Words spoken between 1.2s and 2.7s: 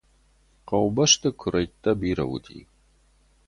куырӕйттӕ бирӕ уыди.